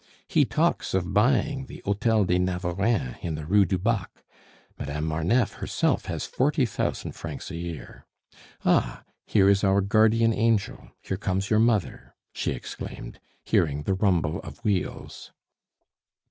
[0.27, 4.09] He talks of buying the Hotel de Navarreins, in the Rue du Bac.
[4.79, 8.07] Madame Marneffe herself has forty thousand francs a year.
[8.65, 9.03] Ah!
[9.27, 14.57] here is our guardian angel, here comes your mother!" she exclaimed, hearing the rumble of
[14.65, 15.33] wheels.